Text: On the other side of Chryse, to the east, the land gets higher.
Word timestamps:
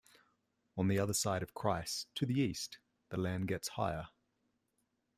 On 0.77 0.87
the 0.87 0.97
other 0.97 1.13
side 1.13 1.43
of 1.43 1.53
Chryse, 1.53 2.07
to 2.15 2.25
the 2.25 2.33
east, 2.33 2.79
the 3.09 3.17
land 3.17 3.47
gets 3.47 3.67
higher. 3.67 4.07